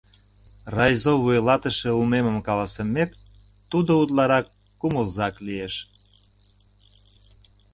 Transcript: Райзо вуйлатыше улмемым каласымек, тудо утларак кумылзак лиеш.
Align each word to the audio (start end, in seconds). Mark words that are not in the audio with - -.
Райзо 0.75 1.13
вуйлатыше 1.23 1.89
улмемым 1.97 2.37
каласымек, 2.47 3.09
тудо 3.71 3.91
утларак 4.01 4.45
кумылзак 4.79 5.35
лиеш. 5.45 5.75